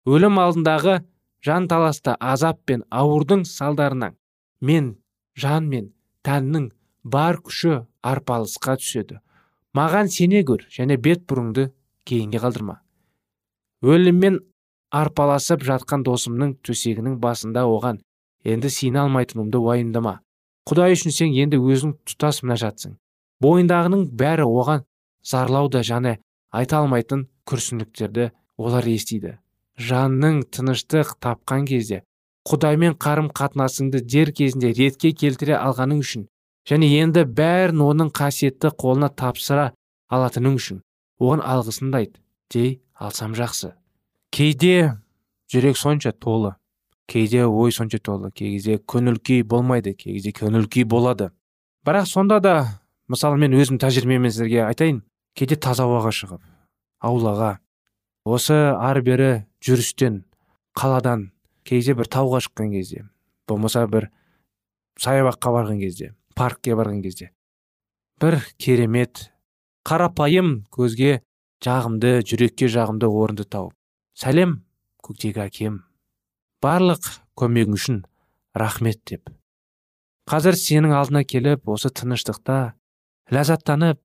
Өлім 0.06 0.38
алдындағы 0.44 1.00
жан 1.46 1.68
таласта 1.72 2.18
азап 2.20 2.60
пен 2.66 2.84
ауырдың 2.92 3.46
салдарынан 3.48 4.18
мен 4.62 4.98
жан 5.36 5.70
мен 5.70 5.92
тәннің 6.28 6.70
бар 7.04 7.40
күші 7.42 7.86
арпалысқа 8.04 8.78
түседі. 8.82 9.20
Маған 9.74 10.12
сене 10.12 10.44
көр 10.46 10.68
және 10.70 10.98
бет 10.98 11.24
бұрыңды 11.30 11.72
кейінге 12.06 12.42
қалдырма. 12.44 12.82
Өліммен 13.82 14.42
арпаласып 14.92 15.64
жатқан 15.68 16.04
досымның 16.08 16.56
төсегінің 16.68 17.18
басында 17.24 17.64
оған 17.68 18.02
енді 18.44 18.70
сене 18.70 19.00
алмайтынымды 19.06 19.62
уайымдама. 19.62 20.20
Құдай 20.70 20.96
үшін 20.98 21.16
сен 21.16 21.34
енді 21.34 21.58
өзің 21.58 21.96
тұтас 22.10 22.42
мінәжатсың. 22.44 22.98
Бойындағының 23.42 24.06
бәрі 24.20 24.46
оған 24.46 24.86
зарлау 25.24 25.70
да 25.72 25.82
және 25.88 26.18
айта 26.52 26.84
алмайтын 26.84 27.28
күрсінліктерді 27.50 28.30
олар 28.58 28.86
естиді. 28.86 29.38
Жанның 29.80 30.44
тыныштық 30.54 31.16
тапқан 31.24 31.66
кезде 31.66 32.04
құдаймен 32.50 32.96
қарым 32.98 33.30
қатынасыңды 33.38 34.02
дер 34.02 34.32
кезінде 34.38 34.72
ретке 34.78 35.12
келтіре 35.14 35.56
алғаның 35.58 36.02
үшін 36.04 36.26
және 36.70 36.90
енді 37.02 37.24
бәрін 37.40 37.84
оның 37.86 38.10
қасиетті 38.18 38.74
қолына 38.82 39.12
тапсыра 39.22 39.72
алатының 40.10 40.58
үшін 40.58 40.82
оған 41.22 41.44
алғысыңды 41.54 42.02
айт 42.02 42.18
дей 42.54 42.72
алсам 42.94 43.36
жақсы 43.38 43.74
кейде 44.32 44.98
жүрек 45.52 45.78
сонша 45.78 46.12
толы 46.12 46.56
кейде 47.08 47.46
ой 47.46 47.72
сонша 47.72 48.00
толы 48.00 48.32
кей 48.32 48.56
кезде 48.56 48.78
көңіл 48.80 49.20
күй 49.20 49.44
болмайды 49.44 49.94
кей 49.94 50.16
кезде 50.16 50.32
көңіл 50.32 50.70
күй 50.72 50.86
болады. 50.88 51.32
Бірақ 51.86 52.08
сонда 52.08 52.40
да 52.40 52.56
мысалы 53.12 53.38
мен 53.38 53.54
өзім 53.58 53.80
тәжірибеммен 53.82 54.32
сіздерге 54.32 54.64
айтайын 54.70 55.02
кейде 55.36 55.58
таза 55.60 55.84
ауаға 55.84 56.14
шығып 56.16 56.42
аулаға 57.04 57.58
осы 58.26 58.56
ары 58.56 59.02
бері 59.04 59.30
жүрістен 59.66 60.22
қаладан 60.78 61.32
кейде 61.68 61.96
бір 61.98 62.08
тауға 62.08 62.40
шыққан 62.46 62.72
кезде 62.76 63.04
болмаса 63.50 63.84
бір 63.92 64.08
саябаққа 65.02 65.54
барған 65.58 65.82
кезде 65.82 66.14
паркке 66.38 66.78
барған 66.78 67.02
кезде 67.04 67.32
бір 68.22 68.40
керемет 68.62 69.28
қарапайым 69.88 70.62
көзге 70.72 71.20
жағымды 71.66 72.22
жүрекке 72.22 72.70
жағымды 72.72 73.10
орынды 73.10 73.44
тауып 73.44 73.74
сәлем 74.18 74.62
көктегі 75.06 75.46
әкем. 75.46 75.82
Барлық 76.62 77.08
көмегің 77.40 77.78
үшін 77.78 78.02
рахмет 78.58 79.02
деп. 79.10 79.30
Қазір 80.30 80.58
сенің 80.60 80.94
алдына 80.96 81.24
келіп 81.26 81.70
осы 81.72 81.90
тыныштықта 81.90 82.76
ләззаттанып 83.34 84.02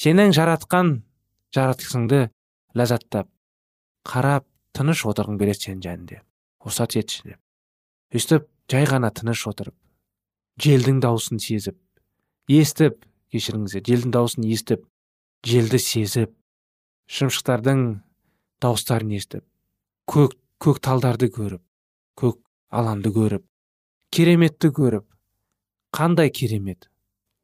сенің 0.00 0.34
жаратқан 0.36 0.90
жаратқысыңды 1.56 2.28
ләззаттап 2.76 3.30
қарап 4.04 4.46
тыныш 4.76 5.04
отырғың 5.08 5.38
келеді 5.40 5.66
сенің 5.68 5.84
жаныңде 5.86 6.20
рұқсат 6.64 6.98
етші 7.00 7.30
деп. 7.30 7.40
Өйстіп 8.14 8.46
жай 8.70 8.86
ғана 8.90 9.10
тыныш 9.14 9.46
отырып 9.48 9.76
желдің 10.60 11.00
дауысын 11.02 11.40
сезіп 11.42 11.78
естіп 12.50 13.00
кешіріңіздер 13.32 13.84
желдің 13.88 14.14
дауысын 14.14 14.46
естіп 14.46 14.84
желді 15.46 15.80
сезіп 15.82 16.34
шымшықтардың 17.10 17.84
дауыстарын 18.62 19.14
естіп 19.16 19.44
көк 20.10 20.36
көк 20.62 20.80
талдарды 20.84 21.30
көріп 21.32 21.62
көк 22.20 22.40
аланды 22.70 23.10
көріп 23.14 23.44
кереметті 24.14 24.70
көріп 24.74 25.06
қандай 25.94 26.30
керемет 26.30 26.88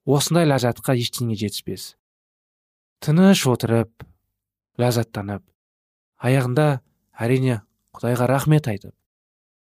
осындай 0.06 0.46
ләззатқа 0.48 0.96
ештеңе 0.98 1.36
жетіспес. 1.38 1.94
Тыныш 3.00 3.44
отырып 3.48 4.04
ләззаттанып 4.80 5.44
аяғында 6.20 6.66
әрине 7.14 7.60
құдайға 7.96 8.28
рахмет 8.30 8.68
айтып 8.70 8.94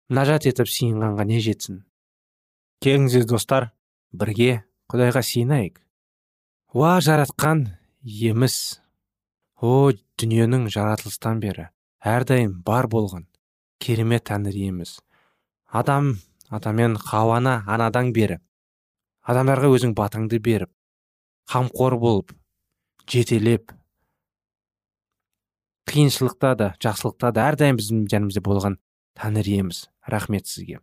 нажат 0.09 0.47
етіп 0.47 0.71
сиынғанға 0.71 1.27
не 1.27 1.41
жетсін? 1.43 1.83
Келіңіздер 2.85 3.27
достар 3.27 3.71
бірге 4.13 4.63
құдайға 4.93 5.23
сиынайық. 5.27 5.81
Уа 6.77 6.99
жаратқан 7.01 7.67
еміс! 8.05 8.81
О 9.57 9.93
дүниенің 10.21 10.69
жаратылыстан 10.69 11.41
бері 11.41 11.71
әрдайым 12.05 12.59
бар 12.67 12.89
болған 12.93 13.25
керемет 13.81 14.27
тәңір 14.29 14.57
иеміз. 14.57 14.99
Адам 15.67 16.19
атамен 16.51 16.97
хауаны 17.01 17.63
анадан 17.67 18.13
бері. 18.13 18.39
Адамдарға 19.25 19.71
өзің 19.73 19.95
батаңды 19.97 20.39
беріп 20.45 20.71
қамқор 21.51 21.97
болып 21.99 22.35
жетелеп 23.09 23.73
қиыншылықта 25.89 26.55
да 26.59 26.69
жақсылықта 26.83 27.33
да 27.33 27.49
әрдайым 27.51 27.81
біздің 27.81 28.07
жанымызда 28.13 28.43
болған 28.45 28.79
тәңір 29.17 29.49
иеміз. 29.57 29.87
Рахмет 30.07 30.47
сізге. 30.47 30.79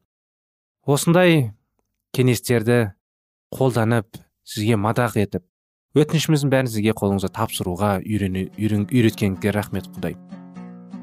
Осындай 0.84 1.54
кеңестерді 2.12 2.96
қолданып 3.54 4.18
сізге 4.44 4.76
мадақ 4.82 5.16
етіп 5.22 5.46
өтінішіміздің 5.94 6.50
бәрін 6.50 6.70
сізге 6.74 6.94
қолыңызға 6.98 7.30
тапсыруға 7.36 7.90
үйреткеніңізге 8.02 9.52
рахмет 9.54 9.86
құдай 9.94 10.16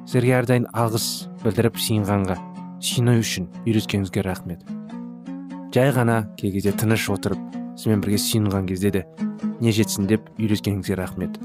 сіздерге 0.02 0.32
әрдайым 0.40 0.64
алғыс 0.74 1.04
білдіріп 1.44 1.76
сиынғанға 1.78 2.34
сыйыну 2.82 3.14
үшін 3.20 3.46
үйреткеніңізге 3.62 4.24
рахмет. 4.26 4.64
Жай 5.70 5.92
ғана 5.94 6.24
кей 6.40 6.50
кезде 6.56 6.72
тыныш 6.74 7.06
отырып 7.14 7.38
сізбен 7.78 8.02
бірге 8.02 8.18
сиынған 8.18 8.66
кезде 8.66 8.90
де 8.96 9.04
не 9.62 9.70
жетсін 9.70 10.10
деп 10.10 10.26
үйреткеніңізге 10.40 10.98
рахмет. 10.98 11.38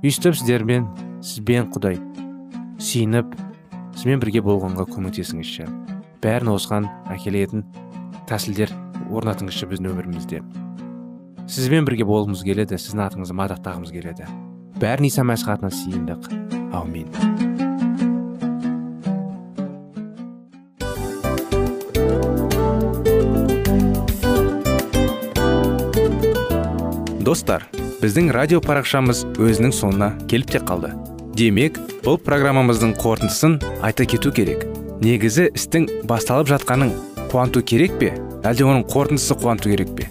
Өйстіп 0.00 0.40
сіздермен 0.40 0.88
сізбен 1.20 1.68
құдай 1.76 2.00
сиынып 2.80 3.36
сізбен 3.92 4.24
бірге 4.24 4.40
болғанға 4.40 4.88
көмектесіңізші. 4.96 5.68
Бәрін 6.24 6.54
осыған 6.56 6.88
әкелетін 7.12 7.68
тәсілдер 8.32 8.72
орнатыңызшы 9.12 9.68
біздің 9.68 9.92
өмірімізде. 9.92 10.40
Сізбен 11.48 11.86
бірге 11.88 12.06
болғымыз 12.08 12.44
келеді 12.46 12.78
сіздің 12.78 13.06
атыңызды 13.08 13.38
мадақтағымыз 13.38 13.94
келеді. 13.94 14.28
Бәрін 14.82 15.08
иса 15.08 15.24
мәсіх 15.26 15.54
атынан 15.56 15.74
сиындық 15.74 16.30
әумин 16.72 17.10
достар 27.32 27.64
біздің 28.02 28.32
радио 28.34 28.58
парақшамыз 28.60 29.22
өзінің 29.40 29.72
соңына 29.72 30.08
келіп 30.28 30.50
те 30.52 30.60
қалды. 30.68 30.90
Демек 31.38 31.78
бұл 32.04 32.18
программамыздың 32.20 32.96
қорытындысын 33.00 33.54
айта 33.80 34.04
кету 34.04 34.34
керек. 34.36 34.66
Негізі 35.00 35.48
істің 35.56 35.88
басталып 36.10 36.50
жатқаның 36.52 36.92
қуанту 37.32 37.62
керек 37.64 37.96
пе? 38.02 38.12
Әлде 38.44 38.66
оның 38.68 38.84
қорытындысы 38.90 39.38
қуанту 39.38 39.72
керек 39.72 39.94
пе? 39.96 40.10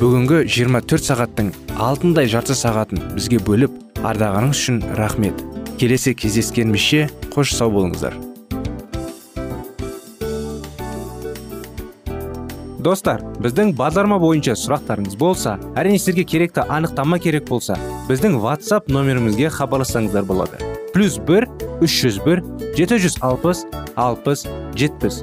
Бүгінгі 0.00 0.42
24 0.48 1.04
сағаттың 1.06 1.48
алтындай 1.80 2.28
жарты 2.30 2.54
сағатын 2.56 3.00
бізге 3.14 3.38
бөліп 3.44 3.74
ардағаныңыз 4.06 4.58
үшін 4.58 4.78
рахмет. 4.98 5.40
Келесі 5.80 6.14
кездескенімізше 6.14 7.08
қош 7.34 7.54
сау 7.56 7.72
болыңыздар. 7.74 8.14
Достар 12.82 13.22
біздің 13.42 13.74
бағдарлама 13.78 14.18
бойынша 14.22 14.56
сұрақтарыңыз 14.58 15.18
болса 15.18 15.58
әрине 15.78 16.00
сіздерге 16.00 16.24
керекті 16.32 16.64
анықтама 16.66 17.20
керек 17.22 17.46
болса 17.50 17.76
біздің 18.08 18.40
whatsapp 18.42 18.90
нөмірімізге 18.90 19.52
хабарлассаңыздар 19.54 20.26
болады. 20.26 20.58
Плюс 20.94 21.20
бір 21.28 21.46
үш 21.84 22.00
жүз 22.02 22.18
бір 22.26 22.42
жеті 22.78 22.98
жүз 23.04 23.20
алпыс 23.22 23.64
алпыс 23.94 24.48
жетпіс. 24.74 25.22